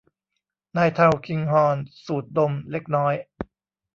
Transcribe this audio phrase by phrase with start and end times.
[0.77, 3.13] นายทัลคิงฮอร์นสูดดมเล็กน้อย